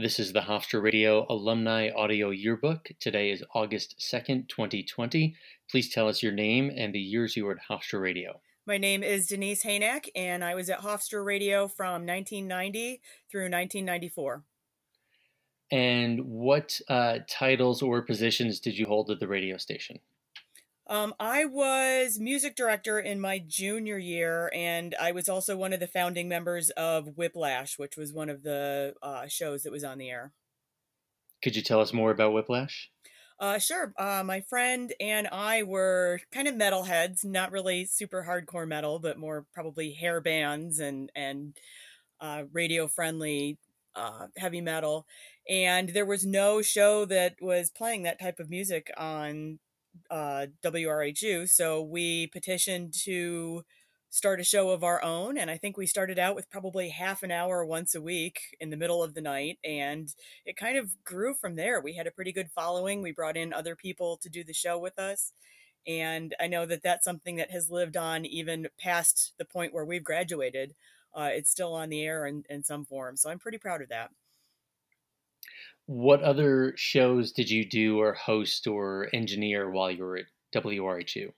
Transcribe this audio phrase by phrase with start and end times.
[0.00, 2.88] This is the Hofstra Radio Alumni Audio Yearbook.
[3.00, 5.34] Today is August 2nd, 2020.
[5.68, 8.40] Please tell us your name and the years you were at Hofstra Radio.
[8.64, 14.44] My name is Denyse Haynak, and I was at Hofstra Radio from 1990 through 1994.
[15.72, 19.98] And what uh, titles or positions did you hold at the radio station?
[20.88, 25.80] Um, I was music director in my junior year, and I was also one of
[25.80, 29.98] the founding members of Whiplash, which was one of the uh, shows that was on
[29.98, 30.32] the air.
[31.42, 32.90] Could you tell us more about Whiplash?
[33.38, 33.92] Uh, sure.
[33.98, 39.18] Uh, my friend and I were kind of metalheads, not really super hardcore metal, but
[39.18, 41.56] more probably hair bands and and
[42.20, 43.58] uh, radio friendly
[43.94, 45.06] uh, heavy metal.
[45.48, 49.60] And there was no show that was playing that type of music on
[50.10, 51.48] uh, WRHU.
[51.48, 53.64] So we petitioned to
[54.10, 55.36] start a show of our own.
[55.36, 58.70] And I think we started out with probably half an hour once a week in
[58.70, 59.58] the middle of the night.
[59.62, 60.08] And
[60.46, 61.80] it kind of grew from there.
[61.80, 63.02] We had a pretty good following.
[63.02, 65.32] We brought in other people to do the show with us.
[65.86, 69.84] And I know that that's something that has lived on even past the point where
[69.84, 70.74] we've graduated.
[71.14, 73.16] Uh, it's still on the air in, in some form.
[73.16, 74.10] So I'm pretty proud of that.
[75.88, 81.32] What other shows did you do or host or engineer while you were at WRHU?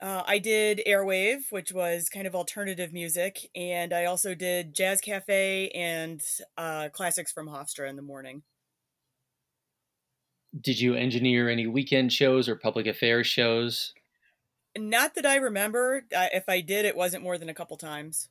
[0.00, 5.02] Uh, I did Airwave, which was kind of alternative music, and I also did Jazz
[5.02, 6.22] Cafe and
[6.56, 8.44] uh, classics from Hofstra in the morning.
[10.58, 13.92] Did you engineer any weekend shows or public affairs shows?
[14.74, 16.06] Not that I remember.
[16.16, 18.30] Uh, if I did, it wasn't more than a couple times.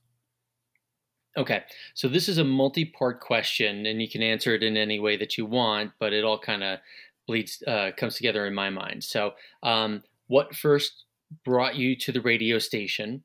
[1.38, 1.64] Okay,
[1.94, 5.38] so this is a multi-part question, and you can answer it in any way that
[5.38, 6.80] you want, but it all kind of
[7.28, 9.04] bleeds uh, comes together in my mind.
[9.04, 11.06] So, um, what first
[11.46, 13.24] brought you to the radio station,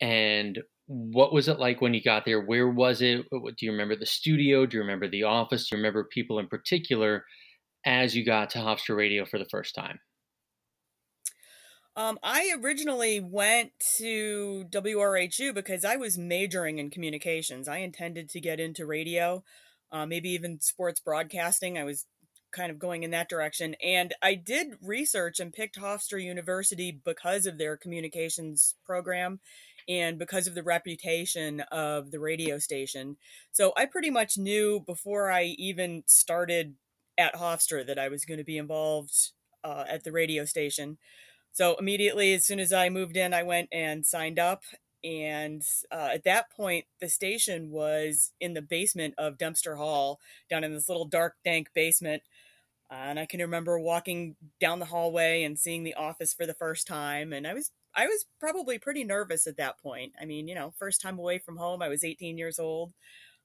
[0.00, 2.40] and what was it like when you got there?
[2.42, 3.24] Where was it?
[3.30, 4.66] Do you remember the studio?
[4.66, 5.68] Do you remember the office?
[5.68, 7.24] Do you remember people in particular
[7.86, 9.98] as you got to Hofstra Radio for the first time?
[11.96, 17.68] Um, I originally went to WRHU because I was majoring in communications.
[17.68, 19.42] I intended to get into radio,
[19.90, 21.78] uh, maybe even sports broadcasting.
[21.78, 22.04] I was
[22.52, 23.76] kind of going in that direction.
[23.82, 29.40] And I did research and picked Hofstra University because of their communications program
[29.88, 33.16] and because of the reputation of the radio station.
[33.52, 36.74] So I pretty much knew before I even started
[37.16, 39.32] at Hofstra that I was going to be involved
[39.64, 40.98] uh, at the radio station.
[41.56, 44.62] So immediately, as soon as I moved in, I went and signed up.
[45.02, 50.64] And uh, at that point, the station was in the basement of Dempster Hall, down
[50.64, 52.22] in this little dark, dank basement.
[52.90, 56.52] Uh, and I can remember walking down the hallway and seeing the office for the
[56.52, 57.32] first time.
[57.32, 60.12] And I was I was probably pretty nervous at that point.
[60.20, 61.80] I mean, you know, first time away from home.
[61.80, 62.92] I was 18 years old.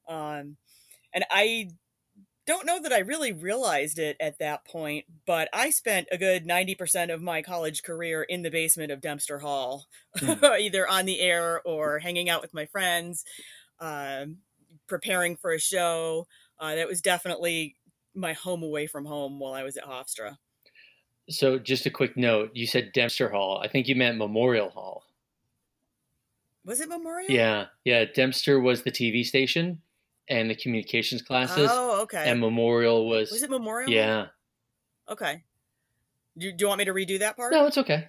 [0.09, 0.57] Um,
[1.13, 1.69] and I
[2.47, 6.47] don't know that I really realized it at that point, but I spent a good
[6.47, 9.85] 90% of my college career in the basement of Dempster Hall,
[10.17, 10.43] mm.
[10.59, 13.23] either on the air or hanging out with my friends,
[13.79, 14.25] uh,
[14.87, 16.27] preparing for a show.
[16.59, 17.75] Uh, that was definitely
[18.13, 20.37] my home away from home while I was at Hofstra.
[21.29, 23.61] So, just a quick note you said Dempster Hall.
[23.63, 25.03] I think you meant Memorial Hall.
[26.65, 27.31] Was it Memorial?
[27.31, 27.67] Yeah.
[27.85, 28.05] Yeah.
[28.05, 29.81] Dempster was the TV station
[30.31, 31.69] and the communications classes.
[31.69, 32.23] Oh, okay.
[32.25, 33.31] And Memorial was.
[33.31, 33.91] Was it Memorial?
[33.91, 34.27] Yeah.
[35.09, 35.43] Okay.
[36.37, 37.51] Do, do you want me to redo that part?
[37.51, 38.07] No, it's okay.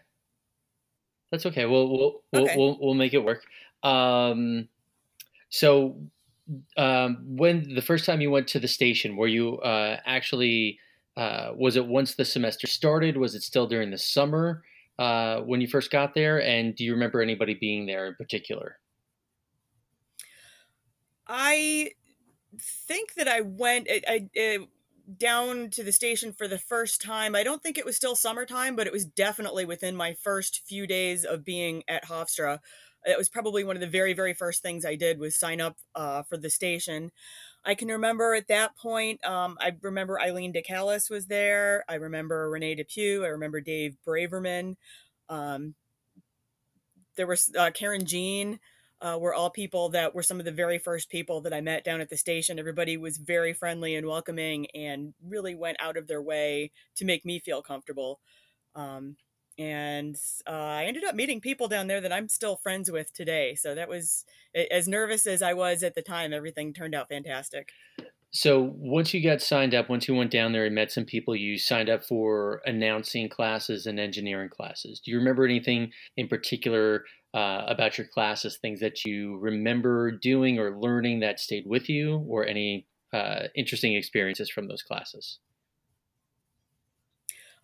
[1.32, 1.66] That's okay.
[1.66, 2.56] We'll we'll we'll okay.
[2.56, 3.42] we'll, we'll, make it work.
[3.82, 4.68] Um,
[5.48, 5.96] so,
[6.76, 10.78] um, when the first time you went to the station, were you uh, actually?
[11.16, 13.16] Uh, was it once the semester started?
[13.16, 14.62] Was it still during the summer
[14.98, 16.40] uh, when you first got there?
[16.40, 18.78] And do you remember anybody being there in particular?
[21.26, 21.92] I
[22.60, 24.58] think that I went I, I,
[25.18, 27.34] down to the station for the first time.
[27.34, 30.86] I don't think it was still summertime, but it was definitely within my first few
[30.86, 32.58] days of being at Hofstra.
[33.04, 35.76] It was probably one of the very, very first things I did was sign up
[35.94, 37.10] uh, for the station.
[37.64, 41.84] I can remember at that point, um, I remember Eileen DeCalis was there.
[41.88, 43.24] I remember Renee Depew.
[43.24, 44.76] I remember Dave Braverman.
[45.28, 45.74] Um,
[47.16, 48.58] there was uh, Karen Jean
[49.02, 51.84] uh, were all people that were some of the very first people that I met
[51.84, 52.58] down at the station.
[52.58, 57.24] Everybody was very friendly and welcoming and really went out of their way to make
[57.24, 58.20] me feel comfortable.
[58.74, 59.16] Um,
[59.58, 60.16] and
[60.46, 63.54] uh, I ended up meeting people down there that I'm still friends with today.
[63.54, 64.24] So that was
[64.70, 66.32] as nervous as I was at the time.
[66.32, 67.70] Everything turned out fantastic.
[68.30, 71.36] So once you got signed up, once you went down there and met some people,
[71.36, 75.00] you signed up for announcing classes and engineering classes.
[75.00, 77.04] Do you remember anything in particular
[77.34, 82.18] uh, about your classes, things that you remember doing or learning that stayed with you,
[82.28, 85.38] or any uh, interesting experiences from those classes?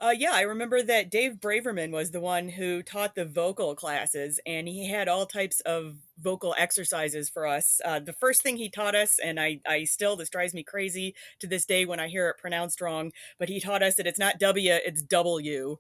[0.01, 4.39] Uh, yeah, I remember that Dave Braverman was the one who taught the vocal classes,
[4.47, 7.81] and he had all types of vocal exercises for us.
[7.85, 11.17] Uh, the first thing he taught us, and I, I still, this drives me crazy
[11.41, 13.11] to this day when I hear it pronounced wrong,
[13.41, 15.79] but he taught us that it's not W, it's W.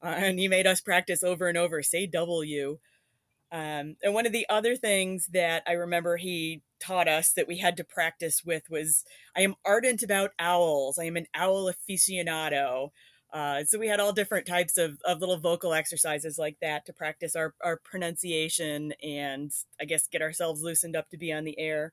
[0.00, 2.78] Uh, and he made us practice over and over say W.
[3.52, 7.58] Um, and one of the other things that I remember he taught us that we
[7.58, 9.04] had to practice with was
[9.36, 10.98] I am ardent about owls.
[10.98, 12.90] I am an owl aficionado.
[13.32, 16.92] Uh, so we had all different types of, of little vocal exercises like that to
[16.92, 21.58] practice our, our pronunciation and I guess get ourselves loosened up to be on the
[21.58, 21.92] air.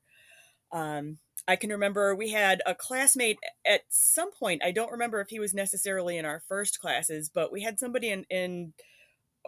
[0.72, 4.62] Um, I can remember we had a classmate at some point.
[4.64, 8.10] I don't remember if he was necessarily in our first classes, but we had somebody
[8.10, 8.72] in, in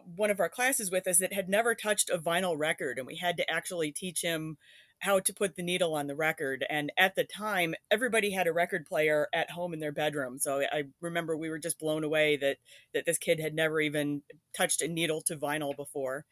[0.04, 3.16] one of our classes with us that had never touched a vinyl record, and we
[3.16, 4.56] had to actually teach him
[5.00, 6.64] how to put the needle on the record.
[6.70, 10.38] And at the time, everybody had a record player at home in their bedroom.
[10.38, 12.58] So I remember we were just blown away that
[12.94, 14.22] that this kid had never even
[14.56, 16.24] touched a needle to vinyl before.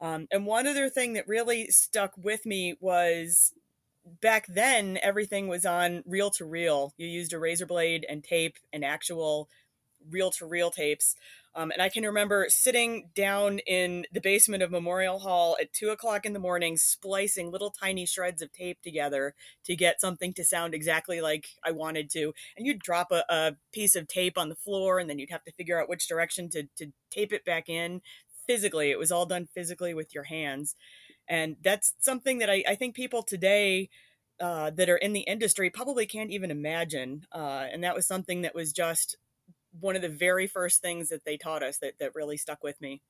[0.00, 3.52] Um, and one other thing that really stuck with me was
[4.20, 6.92] back then everything was on reel to reel.
[6.96, 9.48] You used a razor blade and tape and actual
[10.10, 11.14] reel to reel tapes.
[11.54, 15.90] Um, and I can remember sitting down in the basement of Memorial Hall at two
[15.90, 19.34] o'clock in the morning, splicing little tiny shreds of tape together
[19.64, 22.32] to get something to sound exactly like I wanted to.
[22.56, 25.44] And you'd drop a, a piece of tape on the floor, and then you'd have
[25.44, 28.00] to figure out which direction to, to tape it back in
[28.46, 28.90] physically.
[28.90, 30.74] It was all done physically with your hands.
[31.28, 33.90] And that's something that I, I think people today
[34.40, 37.26] uh, that are in the industry probably can't even imagine.
[37.30, 39.16] Uh, and that was something that was just
[39.80, 42.80] one of the very first things that they taught us that, that really stuck with
[42.80, 43.00] me.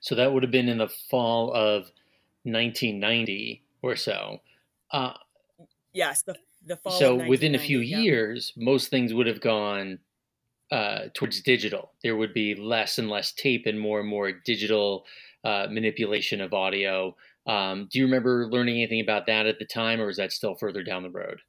[0.00, 1.90] So that would have been in the fall of
[2.44, 4.38] 1990 or so.
[4.90, 5.14] Uh,
[5.92, 6.36] yes, the,
[6.66, 6.92] the fall.
[6.92, 7.98] So within a few yeah.
[7.98, 9.98] years, most things would have gone
[10.70, 11.92] uh, towards digital.
[12.02, 15.04] There would be less and less tape and more and more digital
[15.44, 17.16] uh, manipulation of audio.
[17.46, 20.54] Um, do you remember learning anything about that at the time, or is that still
[20.54, 21.40] further down the road?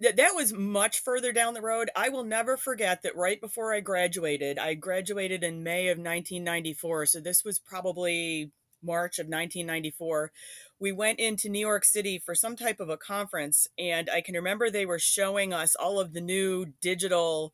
[0.00, 1.90] That that was much further down the road.
[1.96, 7.06] I will never forget that right before I graduated, I graduated in May of 1994.
[7.06, 8.52] So this was probably
[8.82, 10.30] March of 1994.
[10.78, 14.36] We went into New York City for some type of a conference, and I can
[14.36, 17.52] remember they were showing us all of the new digital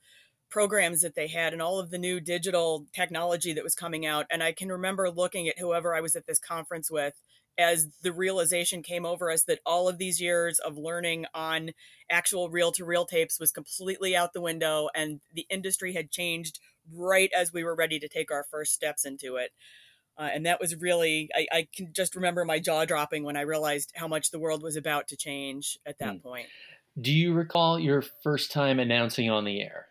[0.50, 4.26] programs that they had and all of the new digital technology that was coming out.
[4.31, 7.14] And I can remember looking at whoever I was at this conference with
[7.59, 11.71] as the realization came over us that all of these years of learning on
[12.11, 16.59] actual reel to reel tapes was completely out the window and the industry had changed
[16.93, 19.53] right as we were ready to take our first steps into it.
[20.17, 23.41] Uh, and that was really, I, I, can just remember my jaw dropping when I
[23.41, 26.19] realized how much the world was about to change at that hmm.
[26.19, 26.47] point.
[27.01, 29.89] Do you recall your first time announcing on the air?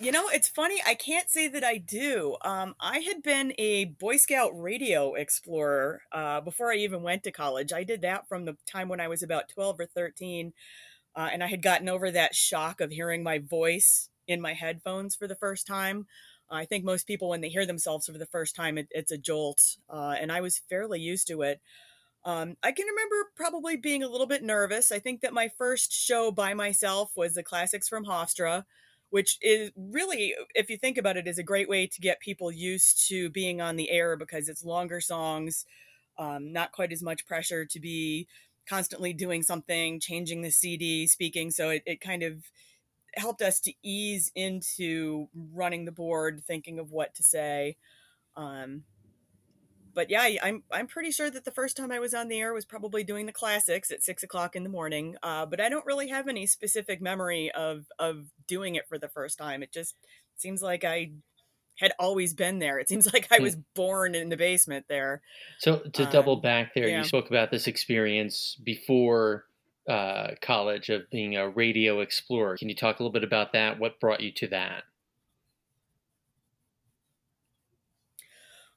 [0.00, 0.80] You know, it's funny.
[0.86, 2.36] I can't say that I do.
[2.42, 7.32] Um, I had been a Boy Scout radio explorer uh, before I even went to
[7.32, 7.72] college.
[7.72, 10.52] I did that from the time when I was about 12 or 13.
[11.16, 15.16] Uh, and I had gotten over that shock of hearing my voice in my headphones
[15.16, 16.06] for the first time.
[16.50, 19.18] I think most people, when they hear themselves for the first time, it, it's a
[19.18, 19.76] jolt.
[19.88, 21.60] Uh, and I was fairly used to it.
[22.24, 24.92] Um, I can remember probably being a little bit nervous.
[24.92, 28.64] I think that my first show by myself was the Classics from Hofstra
[29.10, 32.52] which is really, if you think about it, is a great way to get people
[32.52, 35.64] used to being on the air because it's longer songs,
[36.18, 38.26] um, not quite as much pressure to be
[38.68, 41.50] constantly doing something, changing the CD, speaking.
[41.50, 42.44] So it, it kind of
[43.14, 47.76] helped us to ease into running the board, thinking of what to say.
[48.36, 48.84] Um,
[49.98, 52.54] but yeah, I'm I'm pretty sure that the first time I was on the air
[52.54, 55.16] was probably doing the classics at six o'clock in the morning.
[55.24, 59.08] Uh, but I don't really have any specific memory of of doing it for the
[59.08, 59.60] first time.
[59.60, 59.96] It just
[60.36, 61.10] seems like I
[61.80, 62.78] had always been there.
[62.78, 63.42] It seems like I hmm.
[63.42, 65.20] was born in the basement there.
[65.58, 66.98] So to um, double back there, yeah.
[66.98, 69.46] you spoke about this experience before
[69.88, 72.56] uh, college of being a radio explorer.
[72.56, 73.80] Can you talk a little bit about that?
[73.80, 74.84] What brought you to that?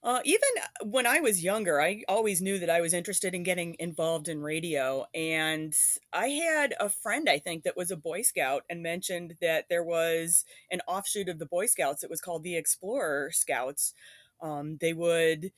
[0.03, 0.49] Uh, even
[0.83, 4.41] when I was younger, I always knew that I was interested in getting involved in
[4.41, 5.05] radio.
[5.13, 5.75] And
[6.11, 9.83] I had a friend, I think, that was a Boy Scout and mentioned that there
[9.83, 12.03] was an offshoot of the Boy Scouts.
[12.03, 13.93] It was called the Explorer Scouts.
[14.41, 15.51] Um, they would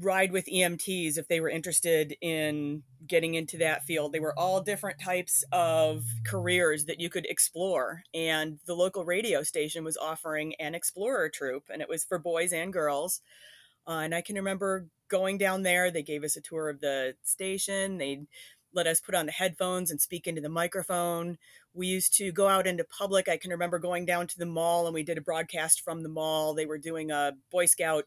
[0.00, 4.12] ride with EMTs if they were interested in getting into that field.
[4.12, 8.02] They were all different types of careers that you could explore.
[8.12, 12.52] And the local radio station was offering an explorer troop, and it was for boys
[12.52, 13.20] and girls.
[13.86, 15.90] Uh, and I can remember going down there.
[15.90, 17.98] They gave us a tour of the station.
[17.98, 18.22] They
[18.72, 21.38] let us put on the headphones and speak into the microphone.
[21.72, 23.28] We used to go out into public.
[23.28, 26.08] I can remember going down to the mall and we did a broadcast from the
[26.08, 26.54] mall.
[26.54, 28.06] They were doing a Boy Scout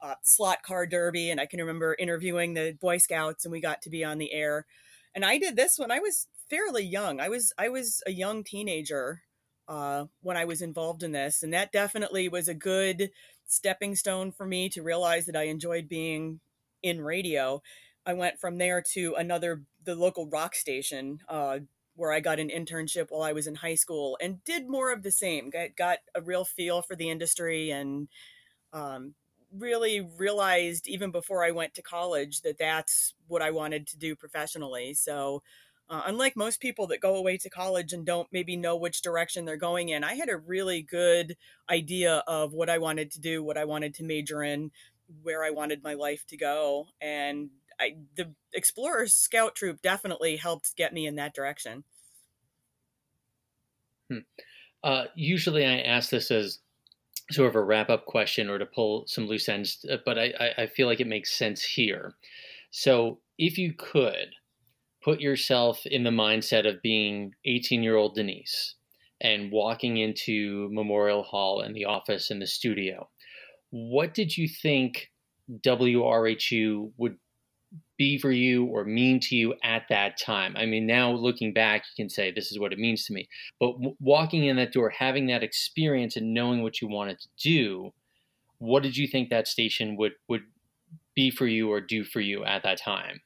[0.00, 3.82] uh, slot car derby, and I can remember interviewing the Boy Scouts, and we got
[3.82, 4.66] to be on the air.
[5.14, 7.20] And I did this when I was fairly young.
[7.20, 9.22] I was I was a young teenager
[9.68, 13.10] uh, when I was involved in this, and that definitely was a good
[13.46, 16.40] stepping stone for me to realize that I enjoyed being
[16.82, 17.62] in radio.
[18.04, 21.60] I went from there to another the local rock station uh,
[21.96, 25.02] where I got an internship while I was in high school and did more of
[25.02, 25.50] the same.
[25.50, 28.08] Got, got a real feel for the industry and
[28.72, 29.14] um,
[29.58, 34.14] really realized even before I went to college that that's what I wanted to do
[34.16, 34.94] professionally.
[34.94, 35.42] So,
[35.88, 39.44] uh, unlike most people that go away to college and don't maybe know which direction
[39.44, 41.36] they're going in, I had a really good
[41.70, 44.72] idea of what I wanted to do, what I wanted to major in,
[45.22, 50.76] where I wanted my life to go, and I, the Explorer Scout Troop definitely helped
[50.76, 51.84] get me in that direction.
[54.10, 54.18] Hmm.
[54.82, 56.60] Uh, usually, I ask this as
[57.30, 60.54] sort of a wrap up question or to pull some loose ends, uh, but I,
[60.58, 62.14] I feel like it makes sense here.
[62.70, 64.34] So, if you could
[65.02, 68.74] put yourself in the mindset of being 18 year old Denyse
[69.20, 73.08] and walking into Memorial Hall and the office and the studio,
[73.70, 75.10] what did you think
[75.62, 77.18] WRHU would
[77.98, 80.56] be for you or mean to you at that time?
[80.56, 83.28] I mean, now looking back, you can say this is what it means to me.
[83.58, 87.28] But w- walking in that door, having that experience and knowing what you wanted to
[87.38, 87.92] do,
[88.58, 90.42] what did you think that station would would
[91.14, 93.20] be for you or do for you at that time?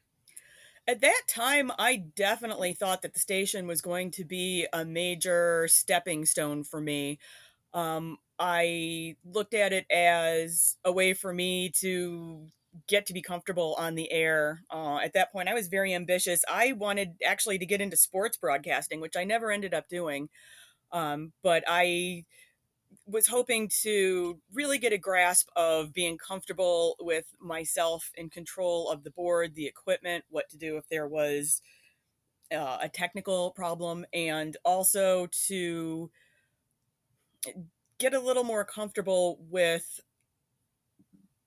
[0.86, 5.68] At that time, I definitely thought that the station was going to be a major
[5.68, 7.18] stepping stone for me.
[7.72, 12.48] Um, I looked at it as a way for me to
[12.86, 14.62] get to be comfortable on the air.
[14.70, 16.42] Uh, at that point, I was very ambitious.
[16.48, 20.28] I wanted actually to get into sports broadcasting, which I never ended up doing.
[20.92, 22.24] Um, but I
[23.06, 29.04] was hoping to really get a grasp of being comfortable with myself in control of
[29.04, 31.62] the board, the equipment, what to do if there was
[32.52, 36.10] uh, a technical problem, and also to
[37.98, 40.00] get a little more comfortable with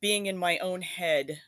[0.04, 1.40] being in my own head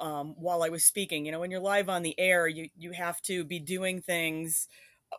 [0.00, 1.24] um, while I was speaking.
[1.24, 4.66] You know, when you're live on the air, you you have to be doing things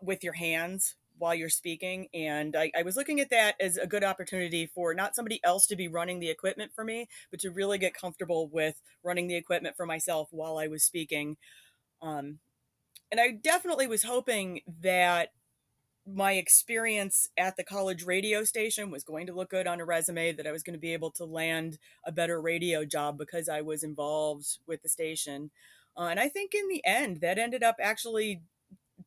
[0.02, 2.10] with your hands while you're speaking.
[2.14, 5.66] And I, I, was looking at that as a good opportunity for not somebody else
[5.68, 9.38] to be running the equipment for me, but to really get comfortable with running the
[9.38, 11.38] equipment for myself while I was speaking.
[12.02, 12.40] Um,
[13.10, 15.30] and I definitely was hoping that
[16.08, 20.34] my experience at the college radio station was going to look good on a resume,
[20.34, 23.62] that I was going to be able to land a better radio job because I
[23.62, 25.50] was involved with the station.
[25.98, 28.44] Uh, and I think in the end, that ended up actually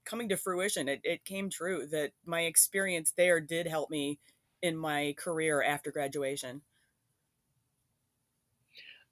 [0.05, 0.89] coming to fruition.
[0.89, 4.19] It, it came true that my experience there did help me
[4.63, 6.63] in my career after graduation.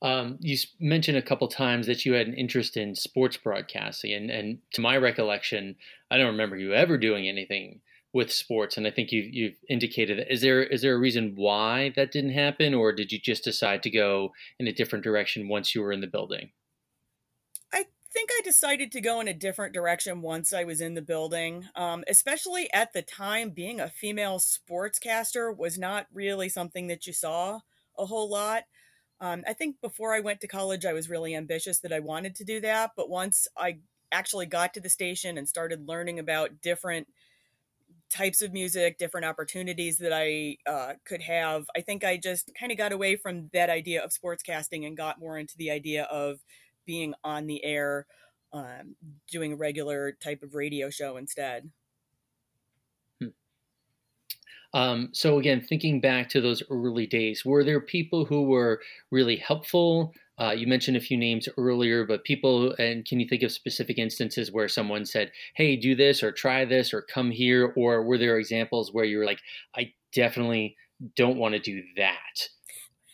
[0.07, 4.31] Um, you mentioned a couple times that you had an interest in sports broadcasting, and,
[4.31, 5.75] and to my recollection,
[6.13, 7.81] I don't remember you ever doing anything
[8.13, 8.77] with sports.
[8.77, 10.33] And I think you've, you've indicated that.
[10.33, 13.83] Is there is there a reason why that didn't happen, or did you just decide
[13.83, 16.51] to go in a different direction once you were in the building?
[17.75, 21.03] I think I decided to go in a different direction once I was in the
[21.03, 21.65] building.
[21.75, 27.13] Um, especially at the time, being a female sportscaster was not really something that you
[27.13, 27.59] saw
[27.99, 28.67] a whole lot.
[29.21, 32.35] Um, I think before I went to college, I was really ambitious that I wanted
[32.37, 32.93] to do that.
[32.97, 33.79] But once I
[34.13, 37.09] actually got to the station and started learning about different
[38.11, 42.71] types of music, different opportunities that I uh, could have, I think I just kind
[42.71, 46.39] of got away from that idea of sportscasting and got more into the idea of
[46.87, 48.07] being on the air,
[48.53, 48.97] um,
[49.31, 51.71] doing a regular type of radio show instead.
[54.77, 59.37] Um, so again, thinking back to those early days, were there people who were really
[59.37, 60.13] helpful?
[60.39, 63.97] Uh, you mentioned a few names earlier, but people, and can you think of specific
[63.97, 68.19] instances where someone said, "Hey, do this," or "Try this," or "Come here," or were
[68.19, 69.41] there examples where you were like,
[69.75, 70.77] "I definitely
[71.15, 72.49] don't want to do that"?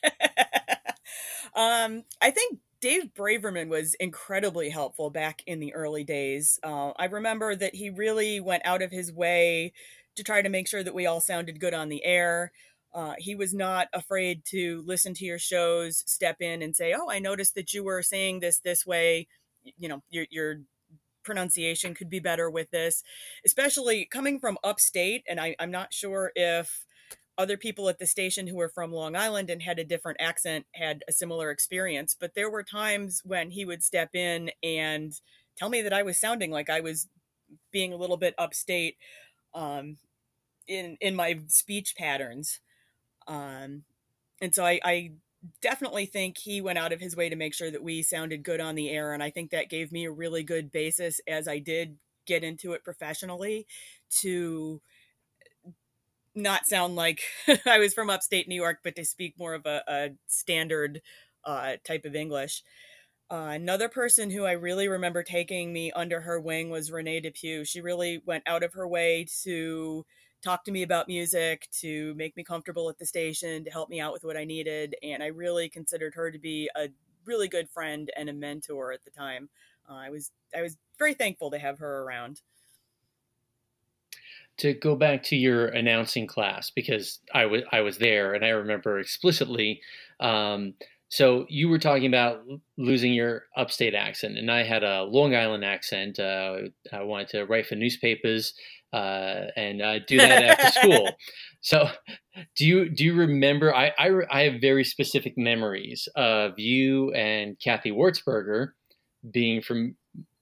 [1.54, 6.58] um, I think Dave Braverman was incredibly helpful back in the early days.
[6.64, 9.72] Uh, I remember that he really went out of his way
[10.16, 12.52] to try to make sure that we all sounded good on the air.
[12.94, 17.10] Uh, he was not afraid to listen to your shows, step in and say, "Oh,
[17.10, 19.28] I noticed that you were saying this this way.
[19.78, 20.56] You know, your your
[21.24, 23.02] pronunciation could be better with this."
[23.46, 26.84] Especially coming from upstate, and I, I'm not sure if
[27.38, 30.66] other people at the station who were from Long Island and had a different accent
[30.74, 32.14] had a similar experience.
[32.18, 35.12] But there were times when he would step in and
[35.56, 37.08] tell me that I was sounding like I was
[37.70, 38.96] being a little bit upstate
[39.54, 39.96] um,
[40.66, 42.60] in in my speech patterns.
[43.26, 43.84] Um,
[44.40, 45.12] and so I, I
[45.60, 48.60] definitely think he went out of his way to make sure that we sounded good
[48.60, 49.12] on the air.
[49.12, 52.72] And I think that gave me a really good basis as I did get into
[52.72, 53.66] it professionally
[54.22, 54.80] to
[56.34, 57.20] not sound like
[57.66, 61.02] I was from upstate New York, but to speak more of a, a standard
[61.44, 62.62] uh, type of English.
[63.32, 67.64] Uh, another person who I really remember taking me under her wing was Renee Depew.
[67.64, 70.04] She really went out of her way to
[70.42, 74.00] talk to me about music, to make me comfortable at the station, to help me
[74.00, 74.96] out with what I needed.
[75.02, 76.90] And I really considered her to be a
[77.24, 79.48] really good friend and a mentor at the time.
[79.88, 82.42] Uh, I was I was very thankful to have her around.
[84.58, 88.50] To go back to your announcing class because I was I was there and I
[88.50, 89.80] remember explicitly.
[90.20, 90.74] Um,
[91.12, 92.40] so you were talking about
[92.78, 96.18] losing your upstate accent, and I had a Long Island accent.
[96.18, 98.54] Uh, I wanted to write for newspapers
[98.94, 101.10] uh, and uh, do that after school.
[101.60, 101.90] So,
[102.56, 103.74] do you do you remember?
[103.74, 108.68] I, I, I have very specific memories of you and Kathy Wartzberger
[109.30, 109.94] being from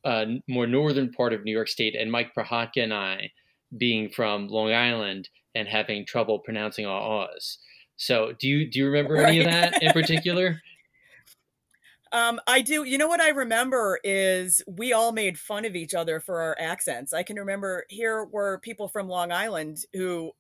[0.05, 3.33] uh, more northern part of New York State, and Mike Prohatka and I
[3.77, 7.59] being from Long Island and having trouble pronouncing all O's.
[8.01, 9.29] So, do you do you remember right.
[9.29, 10.63] any of that in particular?
[12.13, 12.85] Um, I do.
[12.85, 16.57] You know what I remember is we all made fun of each other for our
[16.59, 17.13] accents.
[17.13, 20.33] I can remember here were people from Long Island who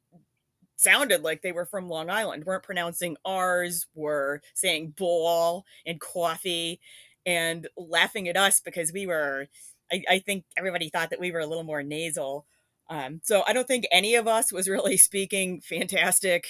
[0.76, 6.80] sounded like they were from Long Island, weren't pronouncing R's, were saying ball and coffee
[7.26, 9.48] and laughing at us because we were,
[9.92, 12.46] I, I think everybody thought that we were a little more nasal.
[12.88, 16.46] Um, so I don't think any of us was really speaking fantastic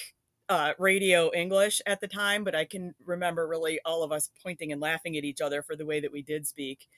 [0.51, 4.73] uh, radio English at the time, but I can remember really all of us pointing
[4.73, 6.89] and laughing at each other for the way that we did speak.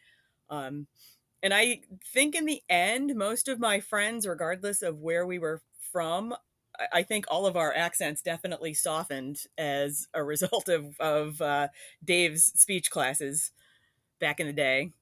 [0.49, 0.87] Um,
[1.43, 1.83] and I
[2.13, 5.61] think in the end, most of my friends, regardless of where we were
[5.93, 6.35] from,
[6.93, 11.69] I think all of our accents definitely softened as a result of, of uh,
[12.03, 13.53] Dave's speech classes
[14.19, 14.93] back in the day.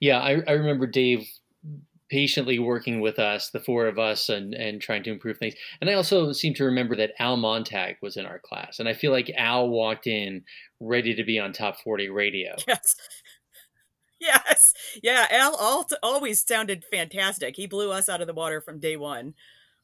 [0.00, 1.28] Yeah, I, I remember Dave
[2.12, 5.54] patiently working with us, the four of us, and and trying to improve things.
[5.80, 8.92] And I also seem to remember that Al Montag was in our class, and I
[8.92, 10.44] feel like Al walked in
[10.78, 12.54] ready to be on top forty radio.
[12.68, 12.94] Yes.
[14.20, 14.72] Yes.
[15.02, 15.26] Yeah.
[15.32, 17.56] Al always sounded fantastic.
[17.56, 19.34] He blew us out of the water from day one.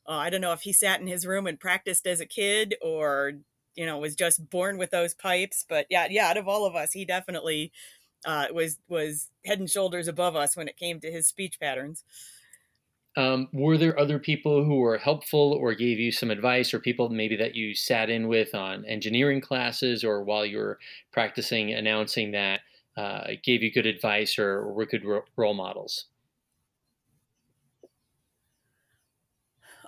[0.07, 2.77] Uh, I don't know if he sat in his room and practiced as a kid
[2.81, 3.33] or,
[3.75, 5.65] you know, was just born with those pipes.
[5.69, 7.73] But yeah, yeah, out of all of us, he definitely
[8.25, 12.05] uh, was was head and shoulders above us when it came to his speech patterns.
[13.17, 17.09] Um, were there other people who were helpful or gave you some advice, or people
[17.09, 20.79] maybe that you sat in with on engineering classes, or while you were
[21.11, 22.61] practicing announcing that
[22.97, 26.07] uh, gave you good advice or, or were good ro- role models?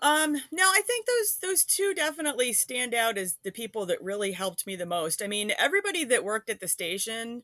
[0.02, 4.32] Um, no, I think those those two definitely stand out as the people that really
[4.32, 5.22] helped me the most.
[5.22, 7.42] I mean, everybody that worked at the station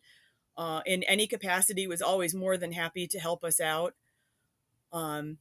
[0.56, 3.94] uh, in any capacity was always more than happy to help us out.
[4.92, 5.38] Um,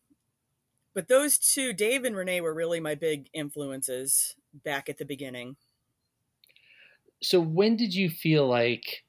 [0.94, 5.58] but those two, Dave and Renee, were really my big influences back at the beginning.
[7.22, 9.04] So, when did you feel like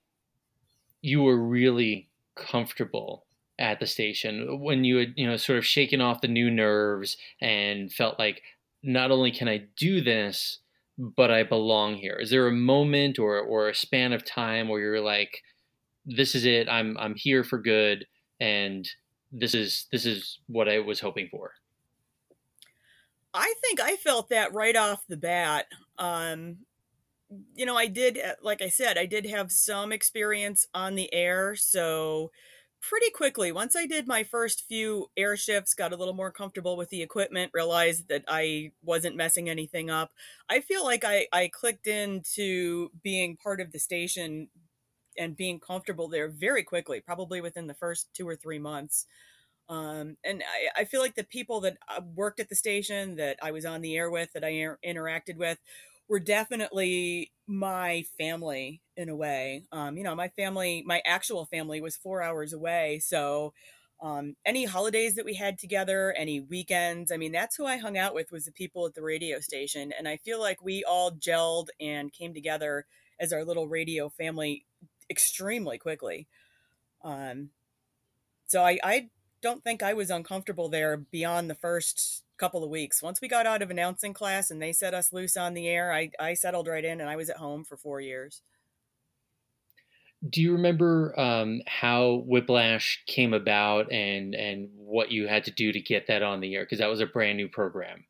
[1.03, 3.27] you were really comfortable
[3.59, 4.61] at the station?
[4.61, 8.43] When you had, you know, sort of shaken off the new nerves and felt like
[8.83, 10.59] not only can I do this,
[10.99, 12.17] but I belong here?
[12.17, 15.43] Is there a moment or, or a span of time where you're like,
[16.07, 16.69] this is it.
[16.69, 18.07] I'm I'm here for good,
[18.41, 18.89] and
[19.33, 21.53] this is this is what I was hoping for.
[23.35, 25.67] I think I felt that right off the bat.
[25.99, 26.59] Um,
[27.55, 31.13] you know, I did, uh, like I said, I did have some experience on the
[31.13, 32.31] air, so
[32.81, 36.77] pretty quickly once i did my first few air shifts got a little more comfortable
[36.77, 40.13] with the equipment realized that i wasn't messing anything up
[40.49, 44.49] i feel like i i clicked into being part of the station
[45.19, 49.07] and being comfortable there very quickly, probably within the first two or three months.
[49.69, 53.37] Um, and I, I, feel like the people that uh, worked at the station that
[53.43, 55.59] I was on the air with, that I inter- interacted with,
[56.09, 59.65] were definitely my family in a way.
[59.73, 63.01] Um, you know, my family, my actual family was four hours away.
[63.01, 63.55] So,
[64.03, 67.97] um, any holidays that we had together, any weekends, I mean, that's who I hung
[67.97, 69.91] out with was the people at the radio station.
[69.99, 72.85] And I feel like we all gelled and came together
[73.19, 74.67] as our little radio family
[75.11, 76.29] extremely quickly.
[77.03, 77.51] Um,
[78.47, 79.09] so I, I
[79.43, 83.03] don't think I was uncomfortable there beyond the first couple of weeks.
[83.03, 85.93] Once we got out of announcing class and they set us loose on the air,
[85.93, 88.43] I, I settled right in and I was at home for four years.
[90.29, 95.73] Do you remember um, how Whiplash came about and and what you had to do
[95.73, 96.65] to get that on the air?
[96.65, 98.05] Because that was a brand new program.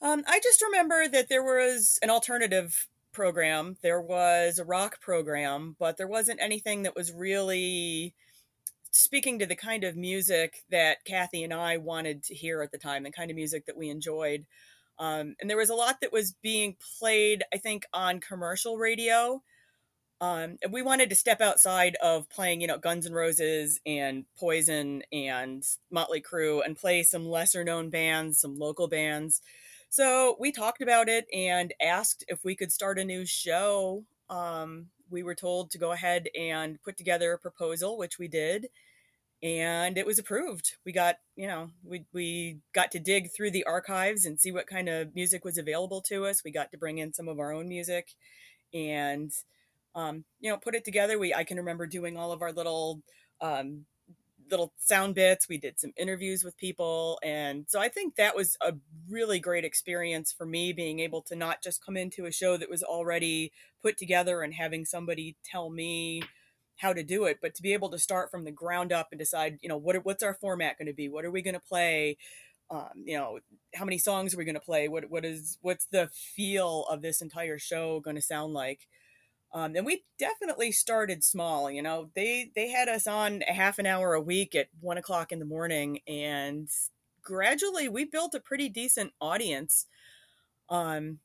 [0.00, 5.76] Um, I just remember that there was an alternative program, there was a rock program,
[5.78, 8.14] but there wasn't anything that was really
[8.90, 12.78] speaking to the kind of music that Kathy and I wanted to hear at the
[12.78, 14.46] time, the kind of music that we enjoyed.
[14.98, 19.42] Um, and there was a lot that was being played, I think, on commercial radio.
[20.20, 25.02] Um, we wanted to step outside of playing, you know, Guns N' Roses and Poison
[25.12, 29.40] and Motley Crue and play some lesser known bands, some local bands.
[29.90, 34.04] So we talked about it and asked if we could start a new show.
[34.28, 38.66] Um, we were told to go ahead and put together a proposal, which we did,
[39.42, 40.76] and it was approved.
[40.84, 44.66] We got, you know, we we got to dig through the archives and see what
[44.66, 46.44] kind of music was available to us.
[46.44, 48.10] We got to bring in some of our own music,
[48.74, 49.32] and
[49.94, 51.18] um, you know, put it together.
[51.18, 53.00] We I can remember doing all of our little
[53.40, 53.86] um,
[54.50, 55.48] little sound bits.
[55.48, 57.18] We did some interviews with people.
[57.22, 58.74] And so I think that was a
[59.08, 62.70] really great experience for me being able to not just come into a show that
[62.70, 66.22] was already put together and having somebody tell me
[66.76, 69.18] how to do it, but to be able to start from the ground up and
[69.18, 71.08] decide, you know, what what's our format going to be?
[71.08, 72.16] What are we going to play?
[72.70, 73.38] Um, you know,
[73.74, 74.88] how many songs are we going to play?
[74.88, 78.86] What what is what's the feel of this entire show going to sound like?
[79.52, 81.70] Um, and we definitely started small.
[81.70, 84.98] You know, they they had us on a half an hour a week at one
[84.98, 86.68] o'clock in the morning, and
[87.22, 89.86] gradually we built a pretty decent audience.
[90.68, 91.20] Um,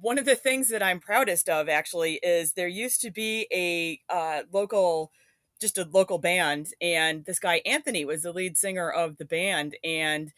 [0.00, 4.00] one of the things that I'm proudest of actually is there used to be a
[4.12, 5.12] uh, local,
[5.60, 9.76] just a local band, and this guy Anthony was the lead singer of the band,
[9.84, 10.32] and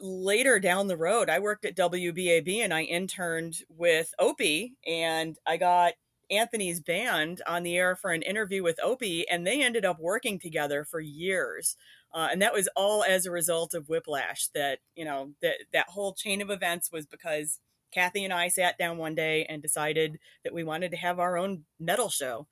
[0.00, 5.56] later down the road, I worked at WBAB and I interned with Opie, and I
[5.56, 5.92] got
[6.30, 10.38] Anthony's band on the air for an interview with Opie, and they ended up working
[10.38, 11.76] together for years.
[12.12, 14.48] Uh, and that was all as a result of Whiplash.
[14.54, 17.60] That you know that that whole chain of events was because
[17.92, 21.36] Kathy and I sat down one day and decided that we wanted to have our
[21.36, 22.46] own metal show.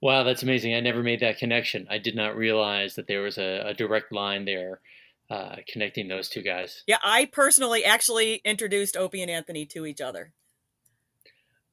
[0.00, 0.74] Wow, that's amazing!
[0.74, 1.86] I never made that connection.
[1.90, 4.80] I did not realize that there was a, a direct line there
[5.30, 6.82] uh, connecting those two guys.
[6.86, 10.32] Yeah, I personally actually introduced Opie and Anthony to each other.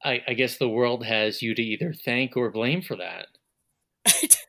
[0.04, 3.28] I, I guess the world has you to either thank or blame for that.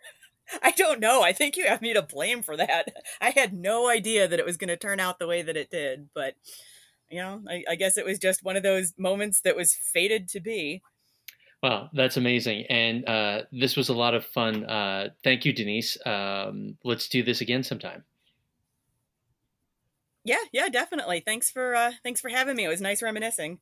[0.62, 1.22] I don't know.
[1.22, 2.88] I think you have me to blame for that.
[3.20, 5.70] I had no idea that it was going to turn out the way that it
[5.70, 6.34] did, but
[7.10, 10.28] you know, I, I, guess it was just one of those moments that was fated
[10.30, 10.82] to be.
[11.62, 14.64] Well, that's amazing, and uh, this was a lot of fun.
[14.64, 15.96] Uh, thank you, Denyse.
[16.06, 18.04] Um, let's do this again sometime.
[20.24, 21.20] Yeah, yeah, definitely.
[21.20, 22.64] Thanks for uh, thanks for having me.
[22.64, 23.60] It was nice reminiscing.